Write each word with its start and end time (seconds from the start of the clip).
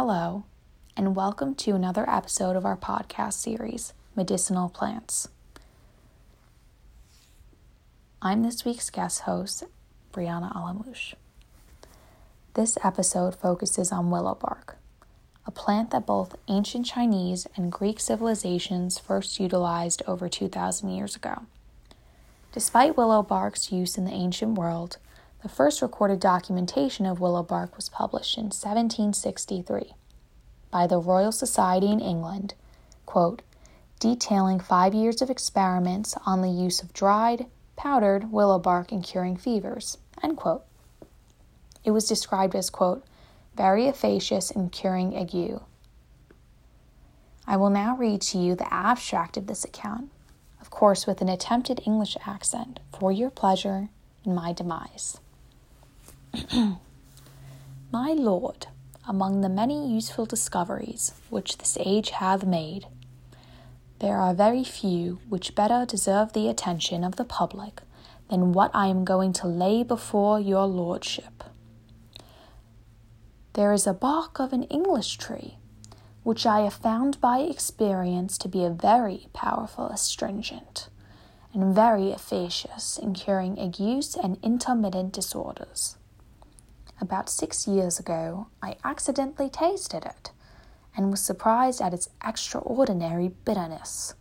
Hello, 0.00 0.44
and 0.96 1.16
welcome 1.16 1.56
to 1.56 1.72
another 1.72 2.08
episode 2.08 2.54
of 2.54 2.64
our 2.64 2.76
podcast 2.76 3.32
series, 3.32 3.94
Medicinal 4.14 4.68
Plants. 4.68 5.26
I'm 8.22 8.44
this 8.44 8.64
week's 8.64 8.90
guest 8.90 9.22
host, 9.22 9.64
Briana 10.12 10.54
Alomoush. 10.54 11.14
This 12.54 12.78
episode 12.84 13.34
focuses 13.34 13.90
on 13.90 14.08
willow 14.08 14.36
bark, 14.36 14.76
a 15.44 15.50
plant 15.50 15.90
that 15.90 16.06
both 16.06 16.36
ancient 16.46 16.86
Chinese 16.86 17.48
and 17.56 17.72
Greek 17.72 17.98
civilizations 17.98 19.00
first 19.00 19.40
utilized 19.40 20.04
over 20.06 20.28
2,000 20.28 20.90
years 20.90 21.16
ago. 21.16 21.42
Despite 22.52 22.96
willow 22.96 23.24
bark's 23.24 23.72
use 23.72 23.98
in 23.98 24.04
the 24.04 24.12
ancient 24.12 24.56
world, 24.56 24.98
the 25.42 25.48
first 25.48 25.80
recorded 25.80 26.18
documentation 26.18 27.06
of 27.06 27.20
willow 27.20 27.42
bark 27.42 27.76
was 27.76 27.88
published 27.88 28.36
in 28.36 28.44
1763 28.44 29.94
by 30.70 30.86
the 30.86 30.98
Royal 30.98 31.30
Society 31.30 31.90
in 31.92 32.00
England, 32.00 32.54
quote, 33.06 33.42
detailing 34.00 34.58
five 34.60 34.94
years 34.94 35.22
of 35.22 35.30
experiments 35.30 36.16
on 36.26 36.42
the 36.42 36.50
use 36.50 36.82
of 36.82 36.92
dried, 36.92 37.46
powdered 37.76 38.32
willow 38.32 38.58
bark 38.58 38.90
in 38.90 39.00
curing 39.00 39.36
fevers. 39.36 39.98
It 41.84 41.92
was 41.92 42.08
described 42.08 42.54
as, 42.56 42.68
quote, 42.68 43.04
very 43.56 43.86
efficacious 43.86 44.50
in 44.50 44.70
curing 44.70 45.16
ague. 45.16 45.60
I 47.46 47.56
will 47.56 47.70
now 47.70 47.96
read 47.96 48.20
to 48.22 48.38
you 48.38 48.54
the 48.54 48.72
abstract 48.72 49.36
of 49.36 49.46
this 49.46 49.64
account, 49.64 50.10
of 50.60 50.70
course 50.70 51.06
with 51.06 51.22
an 51.22 51.28
attempted 51.28 51.80
English 51.86 52.16
accent, 52.26 52.80
for 52.98 53.10
your 53.10 53.30
pleasure 53.30 53.88
and 54.24 54.34
my 54.34 54.52
demise. 54.52 55.18
My 57.92 58.12
Lord, 58.12 58.66
among 59.06 59.40
the 59.40 59.48
many 59.48 59.92
useful 59.92 60.26
discoveries 60.26 61.12
which 61.30 61.58
this 61.58 61.78
age 61.80 62.10
hath 62.10 62.44
made, 62.44 62.86
there 64.00 64.18
are 64.18 64.34
very 64.34 64.64
few 64.64 65.20
which 65.28 65.54
better 65.54 65.84
deserve 65.86 66.32
the 66.32 66.48
attention 66.48 67.02
of 67.02 67.16
the 67.16 67.24
public 67.24 67.80
than 68.30 68.52
what 68.52 68.70
I 68.74 68.86
am 68.86 69.04
going 69.04 69.32
to 69.34 69.46
lay 69.46 69.82
before 69.82 70.38
your 70.38 70.66
Lordship. 70.66 71.44
There 73.54 73.72
is 73.72 73.86
a 73.86 73.94
bark 73.94 74.38
of 74.38 74.52
an 74.52 74.64
English 74.64 75.16
tree, 75.16 75.56
which 76.22 76.46
I 76.46 76.60
have 76.60 76.74
found 76.74 77.20
by 77.20 77.40
experience 77.40 78.38
to 78.38 78.48
be 78.48 78.64
a 78.64 78.70
very 78.70 79.28
powerful 79.32 79.88
astringent, 79.88 80.88
and 81.52 81.74
very 81.74 82.12
efficacious 82.12 82.98
in 82.98 83.14
curing 83.14 83.58
agues 83.58 84.14
and 84.14 84.36
intermittent 84.42 85.12
disorders. 85.12 85.96
About 87.00 87.28
six 87.28 87.68
years 87.68 88.00
ago, 88.00 88.48
I 88.60 88.76
accidentally 88.82 89.48
tasted 89.48 90.04
it 90.04 90.32
and 90.96 91.10
was 91.10 91.20
surprised 91.20 91.80
at 91.80 91.94
its 91.94 92.08
extraordinary 92.24 93.28
bitterness, 93.28 94.14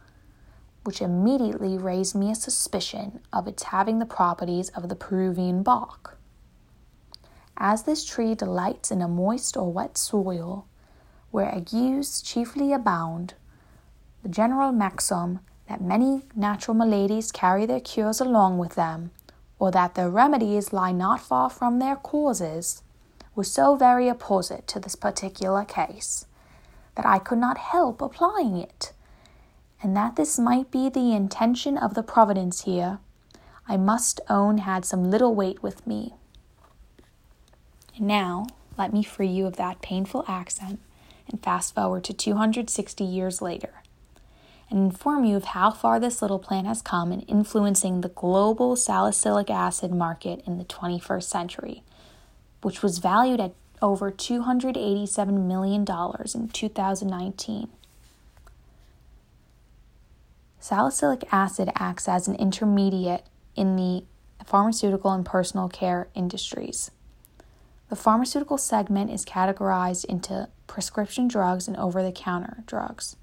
which 0.84 1.02
immediately 1.02 1.78
raised 1.78 2.16
me 2.16 2.30
a 2.30 2.36
suspicion 2.36 3.20
of 3.34 3.48
its 3.48 3.64
having 3.64 3.98
the 3.98 4.06
properties 4.06 4.70
of 4.70 4.90
the 4.90 4.96
Peruvian 4.96 5.64
bark. 5.64 6.20
As 7.58 7.84
this 7.84 8.06
tree 8.06 8.36
delights 8.36 8.92
in 8.92 9.02
a 9.02 9.08
moist 9.08 9.58
or 9.58 9.74
wet 9.74 9.98
soil, 9.98 10.68
where 11.32 11.52
agues 11.54 12.22
chiefly 12.22 12.72
abound, 12.72 13.34
the 14.22 14.30
general 14.30 14.72
maxim 14.72 15.40
that 15.68 15.82
many 15.82 16.24
natural 16.36 16.76
maladies 16.76 17.32
carry 17.32 17.66
their 17.66 17.80
cures 17.80 18.22
along 18.22 18.60
with 18.60 18.76
them 18.76 19.10
or 19.60 19.72
that 19.72 19.96
their 19.96 20.10
remedies 20.10 20.74
lie 20.74 20.92
not 20.92 21.20
far 21.20 21.50
from 21.50 21.80
their 21.80 21.96
causes, 21.96 22.84
was 23.36 23.52
so 23.52 23.76
very 23.76 24.10
opposite 24.10 24.68
to 24.68 24.80
this 24.80 24.96
particular 24.96 25.64
case 25.64 26.26
that 26.96 27.06
I 27.06 27.20
could 27.20 27.38
not 27.38 27.58
help 27.58 28.02
applying 28.02 28.58
it, 28.58 28.92
and 29.82 29.96
that 29.96 30.16
this 30.16 30.40
might 30.40 30.72
be 30.72 30.90
the 30.90 31.14
intention 31.14 31.78
of 31.78 31.94
the 31.94 32.04
Providence 32.04 32.64
here, 32.64 33.00
I 33.68 33.78
must 33.78 34.22
own 34.30 34.60
had 34.60 34.86
some 34.86 35.12
little 35.12 35.36
weight 35.36 35.62
with 35.62 35.86
me. 35.86 36.14
And 37.96 38.08
now, 38.08 38.48
let 38.78 38.94
me 38.94 39.04
free 39.04 39.28
you 39.28 39.46
of 39.46 39.58
that 39.58 39.82
painful 39.82 40.24
accent 40.28 40.80
and 41.30 41.44
fast 41.44 41.76
forward 41.76 42.04
to 42.06 42.14
260 42.14 43.04
years 43.04 43.42
later 43.42 43.74
and 44.70 44.80
inform 44.80 45.24
you 45.26 45.36
of 45.36 45.46
how 45.46 45.72
far 45.72 46.00
this 46.00 46.22
little 46.22 46.40
plant 46.40 46.68
has 46.68 46.82
come 46.82 47.12
in 47.12 47.22
influencing 47.22 48.02
the 48.02 48.10
global 48.10 48.76
salicylic 48.76 49.50
acid 49.50 49.92
market 49.92 50.42
in 50.46 50.58
the 50.58 50.66
21st 50.66 51.24
century, 51.24 51.84
which 52.62 52.82
was 52.82 52.98
valued 52.98 53.40
at 53.40 53.54
over 53.82 54.12
$287 54.12 55.48
million 55.48 55.82
in 56.36 56.50
2019. 56.50 57.70
Salicylic 60.60 61.24
acid 61.32 61.72
acts 61.76 62.10
as 62.10 62.28
an 62.28 62.36
intermediate 62.36 63.26
in 63.56 63.76
the 63.76 64.04
pharmaceutical 64.46 65.12
and 65.12 65.26
personal 65.26 65.70
care 65.70 66.08
industries. 66.14 66.92
The 67.90 67.96
pharmaceutical 67.96 68.58
segment 68.58 69.12
is 69.12 69.24
categorized 69.24 70.04
into 70.06 70.50
prescription 70.66 71.28
drugs 71.30 71.68
and 71.68 71.78
over 71.78 72.04
the 72.04 72.12
counter 72.12 72.64
drugs. 72.66 73.16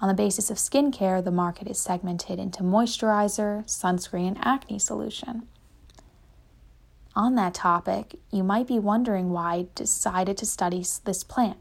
On 0.00 0.08
the 0.08 0.14
basis 0.14 0.50
of 0.50 0.58
skincare, 0.58 1.22
the 1.22 1.32
market 1.32 1.66
is 1.66 1.80
segmented 1.80 2.38
into 2.38 2.62
moisturizer, 2.62 3.64
sunscreen, 3.64 4.28
and 4.28 4.38
acne 4.46 4.78
solution. 4.78 5.48
On 7.16 7.34
that 7.34 7.54
topic, 7.54 8.14
you 8.30 8.44
might 8.44 8.68
be 8.68 8.78
wondering 8.78 9.30
why 9.30 9.54
I 9.54 9.66
decided 9.74 10.36
to 10.38 10.46
study 10.46 10.84
this 11.04 11.24
plant, 11.24 11.58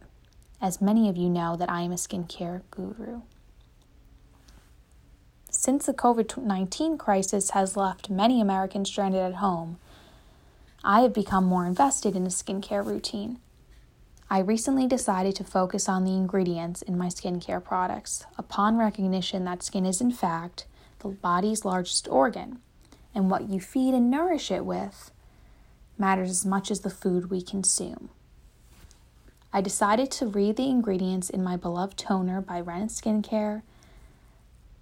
as 0.61 0.79
many 0.79 1.09
of 1.09 1.17
you 1.17 1.29
know 1.29 1.55
that 1.55 1.71
I 1.71 1.81
am 1.81 1.91
a 1.91 1.95
skincare 1.95 2.61
guru. 2.69 3.21
Since 5.49 5.87
the 5.87 5.93
COVID 5.93 6.37
19 6.37 6.99
crisis 6.99 7.49
has 7.49 7.75
left 7.75 8.11
many 8.11 8.39
Americans 8.39 8.89
stranded 8.89 9.21
at 9.21 9.35
home, 9.35 9.79
I 10.83 11.01
have 11.01 11.13
become 11.13 11.45
more 11.45 11.65
invested 11.65 12.15
in 12.15 12.27
a 12.27 12.29
skincare 12.29 12.85
routine. 12.85 13.39
I 14.29 14.39
recently 14.39 14.88
decided 14.88 15.38
to 15.38 15.45
focus 15.45 15.88
on 15.88 16.03
the 16.03 16.11
ingredients 16.11 16.81
in 16.81 16.97
my 16.97 17.07
skincare 17.07 17.63
products 17.63 18.25
upon 18.38 18.77
recognition 18.77 19.45
that 19.45 19.63
skin 19.63 19.85
is, 19.85 20.01
in 20.01 20.11
fact, 20.11 20.65
the 20.99 21.07
body's 21.07 21.63
largest 21.63 22.09
organ, 22.09 22.59
and 23.15 23.31
what 23.31 23.49
you 23.49 23.61
feed 23.61 23.93
and 23.93 24.11
nourish 24.11 24.51
it 24.51 24.65
with 24.65 25.11
matters 25.97 26.29
as 26.29 26.45
much 26.45 26.69
as 26.69 26.81
the 26.81 26.89
food 26.89 27.29
we 27.29 27.41
consume. 27.41 28.09
I 29.53 29.61
decided 29.61 30.11
to 30.11 30.27
read 30.27 30.57
the 30.57 30.69
ingredients 30.69 31.29
in 31.29 31.41
my 31.41 31.55
beloved 31.55 31.97
toner 31.97 32.41
by 32.41 32.59
Ren 32.59 32.89
Skincare, 32.89 33.61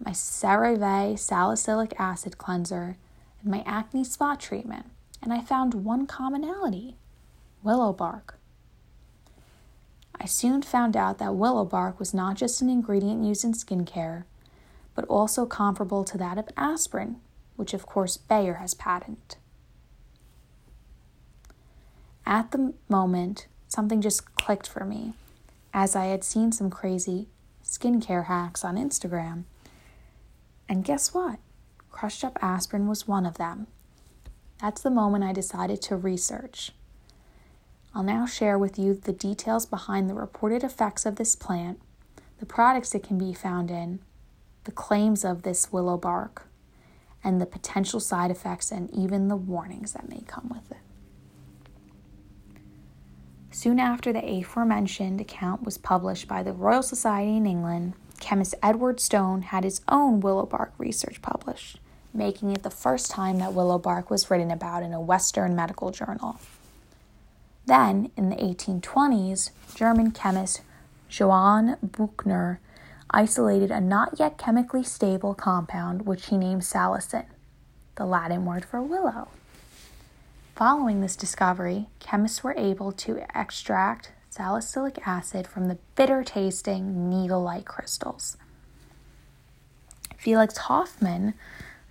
my 0.03 0.12
CeraVe 0.12 1.19
salicylic 1.19 1.94
acid 2.00 2.39
cleanser, 2.39 2.97
and 3.41 3.51
my 3.51 3.63
acne 3.67 4.03
spot 4.03 4.39
treatment, 4.39 4.88
and 5.22 5.31
I 5.31 5.41
found 5.41 5.75
one 5.75 6.07
commonality 6.07 6.95
willow 7.62 7.94
bark. 7.94 8.39
I 10.19 10.25
soon 10.25 10.61
found 10.61 10.95
out 10.95 11.17
that 11.17 11.35
willow 11.35 11.65
bark 11.65 11.99
was 11.99 12.13
not 12.13 12.35
just 12.35 12.61
an 12.61 12.69
ingredient 12.69 13.23
used 13.23 13.43
in 13.43 13.53
skincare, 13.53 14.23
but 14.95 15.05
also 15.05 15.45
comparable 15.45 16.03
to 16.05 16.17
that 16.17 16.37
of 16.37 16.47
aspirin, 16.55 17.17
which 17.55 17.73
of 17.73 17.85
course 17.85 18.17
Bayer 18.17 18.55
has 18.55 18.73
patented. 18.73 19.37
At 22.25 22.51
the 22.51 22.73
moment, 22.89 23.47
something 23.67 24.01
just 24.01 24.35
clicked 24.35 24.67
for 24.67 24.83
me, 24.83 25.13
as 25.73 25.95
I 25.95 26.05
had 26.05 26.23
seen 26.23 26.51
some 26.51 26.69
crazy 26.69 27.27
skincare 27.63 28.25
hacks 28.25 28.63
on 28.63 28.77
Instagram. 28.77 29.43
And 30.67 30.83
guess 30.83 31.13
what? 31.13 31.39
Crushed 31.91 32.23
up 32.23 32.37
aspirin 32.41 32.87
was 32.87 33.07
one 33.07 33.25
of 33.25 33.37
them. 33.37 33.67
That's 34.61 34.81
the 34.81 34.89
moment 34.89 35.23
I 35.23 35.33
decided 35.33 35.81
to 35.83 35.95
research. 35.95 36.71
I'll 37.95 38.03
now 38.03 38.25
share 38.25 38.59
with 38.59 38.78
you 38.78 38.94
the 38.94 39.13
details 39.13 39.66
behind 39.66 40.09
the 40.09 40.16
reported 40.16 40.66
effects 40.66 41.06
of 41.06 41.15
this 41.15 41.33
plant, 41.33 41.80
the 42.39 42.45
products 42.45 42.94
it 42.94 43.03
can 43.03 43.18
be 43.18 43.33
found 43.33 43.71
in, 43.71 44.00
the 44.65 44.71
claims 44.71 45.24
of 45.24 45.44
this 45.44 45.71
willow 45.71 45.95
bark, 45.95 46.47
and 47.24 47.39
the 47.39 47.45
potential 47.45 48.01
side 48.01 48.31
effects 48.31 48.69
and 48.69 48.94
even 48.94 49.30
the 49.30 49.38
warnings 49.38 49.94
that 49.94 50.09
may 50.09 50.21
come 50.27 50.50
with 50.50 50.69
it. 50.71 50.77
Soon 53.50 53.80
after 53.80 54.12
the 54.12 54.19
aforementioned 54.19 55.21
account 55.21 55.63
was 55.63 55.77
published 55.77 56.27
by 56.27 56.44
the 56.44 56.51
Royal 56.51 56.83
Society 56.83 57.38
in 57.38 57.45
England, 57.45 57.94
chemist 58.19 58.56
Edward 58.62 59.00
Stone 59.00 59.44
had 59.44 59.63
his 59.63 59.80
own 59.88 60.19
willow 60.19 60.45
bark 60.45 60.74
research 60.77 61.21
published, 61.21 61.80
making 62.13 62.51
it 62.51 62.63
the 62.63 62.69
first 62.69 63.09
time 63.09 63.38
that 63.38 63.53
willow 63.53 63.80
bark 63.80 64.09
was 64.09 64.30
written 64.30 64.51
about 64.51 64.83
in 64.83 64.92
a 64.92 65.00
Western 65.00 65.56
medical 65.56 65.92
journal. 65.92 66.42
Then, 67.65 68.12
in 68.15 68.29
the 68.29 68.35
1820s, 68.35 69.50
German 69.73 70.12
chemist 70.12 70.62
Johann 71.09 71.77
Buchner 71.81 72.59
isolated 73.09 73.71
a 73.71 73.79
not 73.79 74.19
yet 74.19 74.38
chemically 74.38 74.83
stable 74.83 75.33
compound 75.33 76.06
which 76.06 76.27
he 76.27 76.38
named 76.38 76.62
salicin, 76.62 77.25
the 77.95 78.06
Latin 78.06 78.45
word 78.45 78.65
for 78.65 78.81
willow. 78.81 79.29
Following 80.56 81.01
this 81.01 81.15
discovery, 81.15 81.88
chemists 82.00 82.44
were 82.44 82.56
able 82.57 82.91
to 82.91 83.25
extract 83.38 84.11
salicylic 84.29 85.06
acid 85.07 85.47
from 85.47 85.68
the 85.68 85.77
bitter 85.95 86.23
tasting 86.23 87.09
needle 87.09 87.41
like 87.41 87.65
crystals. 87.65 88.38
Felix 90.18 90.57
Hoffmann, 90.57 91.33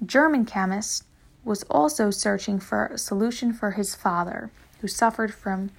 a 0.00 0.05
German 0.05 0.44
chemist, 0.44 1.05
was 1.44 1.62
also 1.65 2.11
searching 2.11 2.59
for 2.59 2.87
a 2.87 2.99
solution 2.99 3.53
for 3.53 3.73
his 3.73 3.94
father, 3.94 4.50
who 4.85 4.89
suffered 4.89 5.33
from 5.33 5.71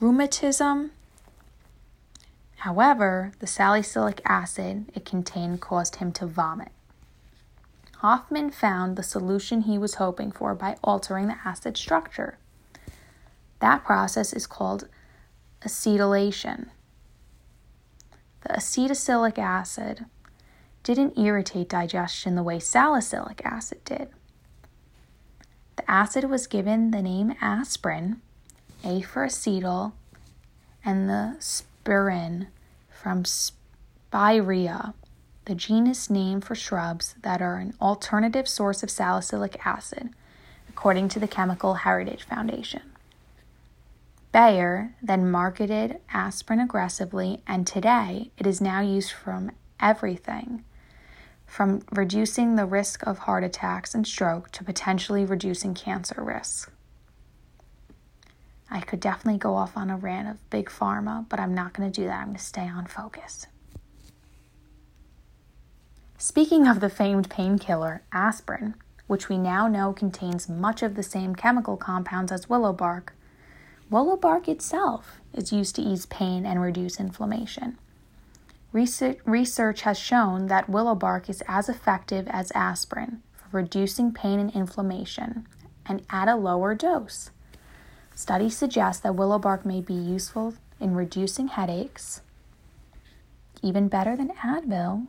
rheumatism. 0.00 0.90
However, 2.56 3.30
the 3.38 3.46
salicylic 3.46 4.20
acid 4.24 4.86
it 4.96 5.04
contained 5.04 5.60
caused 5.60 5.96
him 5.96 6.10
to 6.14 6.26
vomit. 6.26 6.72
Hoffmann 7.98 8.50
found 8.50 8.96
the 8.96 9.04
solution 9.04 9.60
he 9.60 9.78
was 9.78 9.94
hoping 9.94 10.32
for 10.32 10.56
by 10.56 10.76
altering 10.82 11.28
the 11.28 11.36
acid 11.44 11.76
structure. 11.76 12.36
That 13.60 13.84
process 13.84 14.32
is 14.32 14.48
called 14.48 14.88
acetylation. 15.62 16.66
The 18.40 18.54
acetylsalicylic 18.54 19.38
acid 19.38 20.06
didn't 20.82 21.16
irritate 21.16 21.68
digestion 21.68 22.34
the 22.34 22.42
way 22.42 22.58
salicylic 22.58 23.40
acid 23.44 23.84
did. 23.84 24.08
The 25.80 25.90
acid 25.90 26.24
was 26.24 26.46
given 26.46 26.90
the 26.90 27.00
name 27.00 27.34
aspirin, 27.40 28.20
A 28.84 29.00
for 29.00 29.24
acetyl, 29.24 29.92
and 30.84 31.08
the 31.08 31.36
spirin 31.38 32.48
from 32.90 33.24
spirea, 33.24 34.92
the 35.46 35.54
genus 35.54 36.10
name 36.10 36.42
for 36.42 36.54
shrubs 36.54 37.14
that 37.22 37.40
are 37.40 37.56
an 37.56 37.72
alternative 37.80 38.46
source 38.46 38.82
of 38.82 38.90
salicylic 38.90 39.64
acid, 39.64 40.10
according 40.68 41.08
to 41.08 41.18
the 41.18 41.26
Chemical 41.26 41.72
Heritage 41.72 42.24
Foundation. 42.24 42.82
Bayer 44.32 44.92
then 45.02 45.30
marketed 45.30 45.98
aspirin 46.12 46.60
aggressively, 46.60 47.42
and 47.46 47.66
today 47.66 48.30
it 48.36 48.46
is 48.46 48.60
now 48.60 48.82
used 48.82 49.12
from 49.12 49.52
everything 49.80 50.62
from 51.50 51.82
reducing 51.90 52.54
the 52.54 52.64
risk 52.64 53.04
of 53.08 53.18
heart 53.18 53.42
attacks 53.42 53.92
and 53.92 54.06
stroke 54.06 54.52
to 54.52 54.62
potentially 54.62 55.24
reducing 55.24 55.74
cancer 55.74 56.22
risk. 56.22 56.70
I 58.70 58.80
could 58.80 59.00
definitely 59.00 59.40
go 59.40 59.56
off 59.56 59.76
on 59.76 59.90
a 59.90 59.96
rant 59.96 60.28
of 60.28 60.50
big 60.50 60.68
pharma, 60.68 61.28
but 61.28 61.40
I'm 61.40 61.52
not 61.52 61.72
going 61.72 61.90
to 61.90 62.00
do 62.00 62.06
that. 62.06 62.20
I'm 62.20 62.26
going 62.26 62.36
to 62.36 62.42
stay 62.42 62.68
on 62.68 62.86
focus. 62.86 63.48
Speaking 66.18 66.68
of 66.68 66.78
the 66.78 66.88
famed 66.88 67.28
painkiller, 67.28 68.02
aspirin, 68.12 68.74
which 69.08 69.28
we 69.28 69.36
now 69.36 69.66
know 69.66 69.92
contains 69.92 70.48
much 70.48 70.84
of 70.84 70.94
the 70.94 71.02
same 71.02 71.34
chemical 71.34 71.76
compounds 71.76 72.30
as 72.30 72.48
willow 72.48 72.72
bark, 72.72 73.12
willow 73.90 74.16
bark 74.16 74.46
itself 74.46 75.16
is 75.34 75.52
used 75.52 75.74
to 75.74 75.82
ease 75.82 76.06
pain 76.06 76.46
and 76.46 76.62
reduce 76.62 77.00
inflammation. 77.00 77.76
Research 78.72 79.80
has 79.82 79.98
shown 79.98 80.46
that 80.46 80.70
willow 80.70 80.94
bark 80.94 81.28
is 81.28 81.42
as 81.48 81.68
effective 81.68 82.28
as 82.28 82.52
aspirin 82.54 83.22
for 83.32 83.56
reducing 83.56 84.12
pain 84.12 84.38
and 84.38 84.52
inflammation, 84.54 85.46
and 85.84 86.02
at 86.10 86.28
a 86.28 86.36
lower 86.36 86.74
dose. 86.76 87.30
Studies 88.14 88.56
suggest 88.56 89.02
that 89.02 89.16
willow 89.16 89.38
bark 89.40 89.66
may 89.66 89.80
be 89.80 89.94
useful 89.94 90.54
in 90.78 90.94
reducing 90.94 91.48
headaches, 91.48 92.20
even 93.60 93.88
better 93.88 94.16
than 94.16 94.28
Advil, 94.28 95.08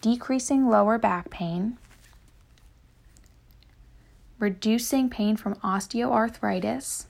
decreasing 0.00 0.68
lower 0.68 0.98
back 0.98 1.30
pain, 1.30 1.78
reducing 4.38 5.08
pain 5.08 5.36
from 5.36 5.54
osteoarthritis, 5.56 7.06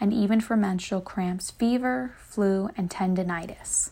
and 0.00 0.12
even 0.12 0.40
for 0.40 0.56
menstrual 0.56 1.00
cramps, 1.00 1.50
fever, 1.52 2.14
flu, 2.18 2.68
and 2.76 2.90
tendonitis. 2.90 3.90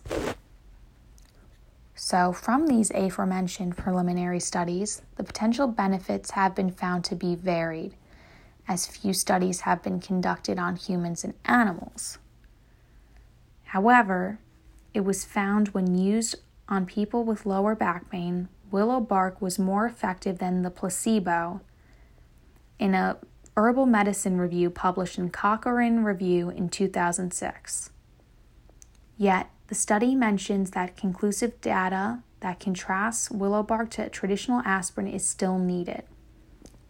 So, 2.08 2.32
from 2.32 2.68
these 2.68 2.90
aforementioned 2.92 3.76
preliminary 3.76 4.40
studies, 4.40 5.02
the 5.16 5.22
potential 5.22 5.68
benefits 5.68 6.30
have 6.30 6.54
been 6.54 6.70
found 6.70 7.04
to 7.04 7.14
be 7.14 7.34
varied, 7.34 7.96
as 8.66 8.86
few 8.86 9.12
studies 9.12 9.60
have 9.60 9.82
been 9.82 10.00
conducted 10.00 10.58
on 10.58 10.76
humans 10.76 11.22
and 11.22 11.34
animals. 11.44 12.16
However, 13.64 14.38
it 14.94 15.00
was 15.00 15.26
found 15.26 15.68
when 15.74 15.98
used 15.98 16.36
on 16.66 16.86
people 16.86 17.24
with 17.24 17.44
lower 17.44 17.74
back 17.74 18.08
pain, 18.08 18.48
willow 18.70 19.00
bark 19.00 19.42
was 19.42 19.58
more 19.58 19.84
effective 19.84 20.38
than 20.38 20.62
the 20.62 20.70
placebo 20.70 21.60
in 22.78 22.94
a 22.94 23.18
herbal 23.54 23.84
medicine 23.84 24.40
review 24.40 24.70
published 24.70 25.18
in 25.18 25.28
Cochrane 25.28 25.98
Review 26.04 26.48
in 26.48 26.70
2006. 26.70 27.90
Yet, 29.18 29.50
the 29.68 29.74
study 29.74 30.14
mentions 30.14 30.70
that 30.72 30.96
conclusive 30.96 31.60
data 31.60 32.20
that 32.40 32.58
contrasts 32.58 33.30
willow 33.30 33.62
bark 33.62 33.90
to 33.90 34.08
traditional 34.08 34.62
aspirin 34.64 35.06
is 35.06 35.26
still 35.26 35.58
needed. 35.58 36.02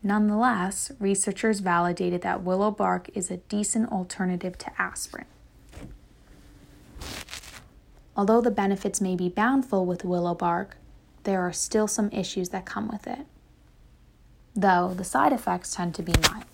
Nonetheless, 0.03 0.93
researchers 1.01 1.59
validated 1.59 2.23
that 2.23 2.43
willow 2.43 2.71
bark 2.71 3.11
is 3.15 3.31
a 3.31 3.39
decent 3.39 3.91
alternative 3.91 4.57
to 4.59 4.71
aspirin. 4.81 5.27
Although 8.17 8.41
the 8.41 8.51
benefits 8.51 9.01
may 9.01 9.17
be 9.17 9.29
bountiful 9.29 9.85
with 9.85 10.05
willow 10.05 10.35
bark, 10.35 10.77
there 11.25 11.41
are 11.41 11.53
still 11.53 11.89
some 11.89 12.11
issues 12.11 12.51
that 12.51 12.65
come 12.65 12.89
with 12.89 13.07
it, 13.07 13.27
though 14.55 14.95
the 14.97 15.05
side 15.05 15.33
effects 15.33 15.75
tend 15.75 15.95
to 15.97 16.03
be 16.03 16.15
mild. 16.31 16.45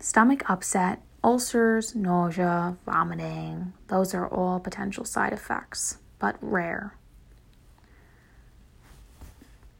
Stomach 0.00 0.48
upset 0.50 1.02
Ulcers, 1.22 1.94
nausea, 1.94 2.76
vomiting, 2.86 3.72
those 3.88 4.14
are 4.14 4.28
all 4.28 4.60
potential 4.60 5.04
side 5.04 5.32
effects, 5.32 5.98
but 6.18 6.36
rare. 6.40 6.94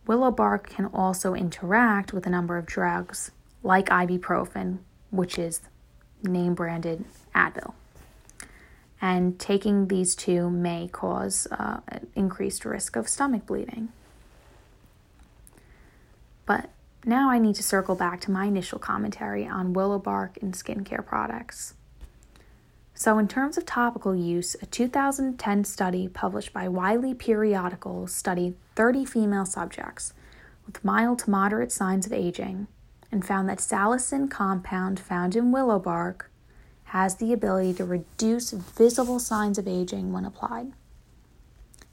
Willow 0.07 0.31
bark 0.31 0.69
can 0.69 0.87
also 0.87 1.35
interact 1.35 2.13
with 2.13 2.27
a 2.27 2.31
number 2.31 2.57
of 2.57 2.67
drugs 2.67 3.31
like 3.63 3.87
ibuprofen, 3.87 4.79
which 5.11 5.39
is 5.39 5.61
name 6.23 6.55
branded 6.55 7.05
Advil. 7.35 7.75
And 9.01 9.39
taking 9.39 9.89
these 9.89 10.17
two 10.17 10.51
may 10.51 10.89
cause 10.89 11.47
uh, 11.53 11.81
an 11.89 12.09
increased 12.17 12.65
risk 12.65 12.97
of 12.97 13.09
stomach 13.09 13.47
bleeding. 13.47 13.91
But 16.47 16.71
now 17.09 17.31
I 17.31 17.39
need 17.39 17.55
to 17.57 17.63
circle 17.63 17.95
back 17.95 18.21
to 18.23 18.31
my 18.31 18.45
initial 18.45 18.79
commentary 18.79 19.47
on 19.47 19.73
willow 19.73 19.99
bark 19.99 20.39
and 20.43 20.53
skincare 20.53 21.05
products. 21.05 21.75
So, 22.93 23.17
in 23.19 23.29
terms 23.29 23.57
of 23.57 23.65
topical 23.65 24.15
use, 24.15 24.57
a 24.61 24.67
2010 24.67 25.65
study 25.65 26.09
published 26.09 26.53
by 26.53 26.69
Wiley 26.69 27.15
Periodical 27.15 28.09
studied 28.09 28.57
30 28.75 29.05
female 29.05 29.47
subjects 29.47 30.13
with 30.67 30.85
mild 30.85 31.21
to 31.21 31.31
moderate 31.31 31.73
signs 31.73 32.05
of 32.05 32.13
aging 32.13 32.67
and 33.11 33.25
found 33.25 33.49
that 33.49 33.59
salicin 33.59 34.31
compound 34.31 35.01
found 35.01 35.35
in 35.35 35.51
willow 35.51 35.79
bark 35.79 36.31
has 36.85 37.17
the 37.17 37.33
ability 37.33 37.73
to 37.75 37.85
reduce 37.85 38.51
visible 38.51 39.19
signs 39.19 39.59
of 39.59 39.69
aging 39.69 40.13
when 40.13 40.25
applied. 40.25 40.73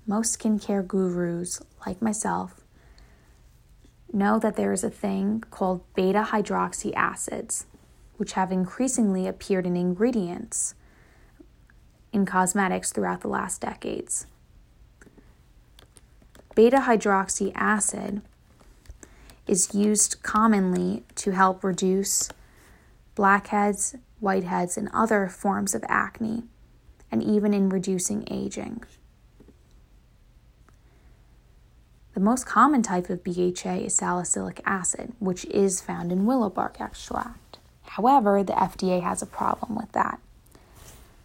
Most 0.07 0.37
skincare 0.37 0.85
gurus, 0.85 1.61
like 1.85 2.01
myself, 2.01 2.64
know 4.15 4.39
that 4.39 4.55
there 4.55 4.71
is 4.71 4.83
a 4.83 4.89
thing 4.89 5.43
called 5.51 5.81
beta 5.93 6.29
hydroxy 6.31 6.93
acids, 6.95 7.65
which 8.17 8.33
have 8.33 8.51
increasingly 8.51 9.27
appeared 9.27 9.65
in 9.65 9.75
ingredients 9.75 10.73
in 12.13 12.25
cosmetics 12.25 12.91
throughout 12.91 13.21
the 13.21 13.27
last 13.27 13.61
decades. 13.61 14.25
Beta 16.55 16.77
hydroxy 16.87 17.51
acid 17.53 18.21
is 19.45 19.75
used 19.75 20.23
commonly 20.23 21.03
to 21.15 21.31
help 21.31 21.63
reduce 21.63 22.29
blackheads, 23.13 23.95
whiteheads, 24.21 24.77
and 24.77 24.89
other 24.93 25.27
forms 25.27 25.75
of 25.75 25.83
acne, 25.89 26.43
and 27.11 27.21
even 27.21 27.53
in 27.53 27.69
reducing 27.69 28.25
aging. 28.31 28.83
The 32.15 32.21
most 32.21 32.45
common 32.45 32.81
type 32.81 33.09
of 33.09 33.25
BHA 33.25 33.83
is 33.83 33.93
salicylic 33.93 34.61
acid, 34.65 35.11
which 35.19 35.43
is 35.47 35.81
found 35.81 36.13
in 36.13 36.25
willow 36.25 36.49
bark 36.49 36.79
extract. 36.79 37.57
However, 37.83 38.41
the 38.41 38.53
FDA 38.53 39.03
has 39.03 39.21
a 39.21 39.25
problem 39.25 39.75
with 39.75 39.91
that. 39.91 40.21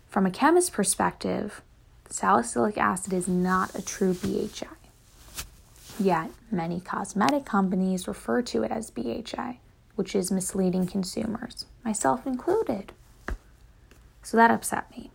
From 0.09 0.27
a 0.27 0.33
chemist's 0.33 0.69
perspective, 0.69 1.63
salicylic 2.09 2.77
acid 2.77 3.13
is 3.13 3.29
not 3.29 3.73
a 3.77 3.83
true 3.83 4.15
BHA. 4.15 4.67
Yet, 6.01 6.33
many 6.51 6.81
cosmetic 6.81 7.45
companies 7.45 8.09
refer 8.09 8.43
to 8.43 8.65
it 8.65 8.73
as 8.73 8.91
BHA, 8.91 9.59
which 9.95 10.17
is 10.17 10.33
misleading 10.33 10.89
consumers, 10.89 11.67
myself 11.85 12.27
included. 12.27 12.91
So 14.25 14.37
that 14.37 14.51
upset 14.51 14.91
me. 14.91 15.13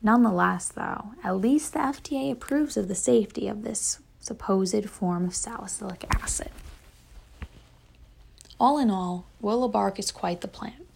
Nonetheless, 0.00 0.68
though, 0.68 1.12
at 1.24 1.38
least 1.38 1.72
the 1.72 1.80
FDA 1.80 2.30
approves 2.30 2.76
of 2.76 2.86
the 2.86 2.94
safety 2.94 3.48
of 3.48 3.64
this 3.64 3.98
supposed 4.22 4.88
form 4.88 5.26
of 5.26 5.34
salicylic 5.34 6.06
acid. 6.10 6.50
All 8.58 8.78
in 8.78 8.90
all, 8.90 9.26
willow 9.40 9.68
bark 9.68 9.98
is 9.98 10.10
quite 10.10 10.40
the 10.40 10.48
plant. 10.48 10.86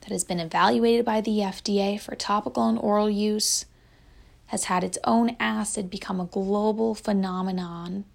that 0.00 0.10
has 0.10 0.24
been 0.24 0.40
evaluated 0.40 1.04
by 1.04 1.20
the 1.20 1.40
FDA 1.40 2.00
for 2.00 2.16
topical 2.16 2.66
and 2.66 2.78
oral 2.78 3.10
use, 3.10 3.66
has 4.46 4.64
had 4.64 4.82
its 4.82 4.96
own 5.04 5.36
acid 5.38 5.90
become 5.90 6.18
a 6.18 6.24
global 6.24 6.94
phenomenon 6.94 8.06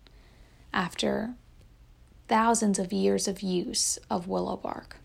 after 0.74 1.36
thousands 2.28 2.80
of 2.80 2.92
years 2.92 3.28
of 3.28 3.44
use 3.44 4.00
of 4.10 4.28
willow 4.28 4.58
bark. 4.58 4.98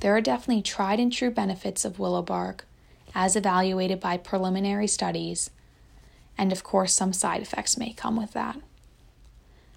There 0.00 0.14
are 0.14 0.20
definitely 0.20 0.62
tried 0.62 1.00
and 1.00 1.10
true 1.10 1.30
benefits 1.30 1.86
of 1.86 1.98
willow 1.98 2.20
bark 2.20 2.66
as 3.14 3.34
evaluated 3.34 3.98
by 3.98 4.18
preliminary 4.18 4.86
studies, 4.86 5.48
and 6.38 6.52
of 6.52 6.64
course, 6.64 6.92
some 6.92 7.12
side 7.12 7.42
effects 7.42 7.76
may 7.76 7.92
come 7.92 8.16
with 8.16 8.32
that. 8.32 8.60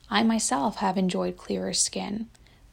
I 0.10 0.24
myself 0.24 0.78
have 0.78 0.98
enjoyed 0.98 1.38
clearer 1.38 1.74
skin 1.74 2.28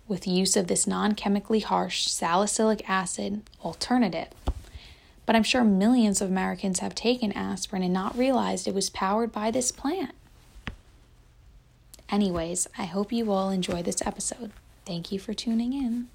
with 0.08 0.26
use 0.26 0.56
of 0.56 0.68
this 0.68 0.86
non 0.86 1.14
chemically 1.14 1.60
harsh 1.60 2.06
salicylic 2.06 2.88
acid 2.88 3.42
alternative. 3.64 4.28
But 5.26 5.34
I'm 5.34 5.42
sure 5.42 5.64
millions 5.64 6.20
of 6.20 6.30
Americans 6.30 6.78
have 6.78 6.94
taken 6.94 7.32
aspirin 7.32 7.82
and 7.82 7.92
not 7.92 8.16
realized 8.16 8.68
it 8.68 8.74
was 8.74 8.90
powered 8.90 9.32
by 9.32 9.50
this 9.50 9.72
plant. 9.72 10.12
Anyways, 12.08 12.68
I 12.78 12.84
hope 12.84 13.12
you 13.12 13.32
all 13.32 13.50
enjoy 13.50 13.82
this 13.82 14.00
episode. 14.06 14.52
Thank 14.84 15.10
you 15.10 15.18
for 15.18 15.34
tuning 15.34 15.72
in. 15.72 16.08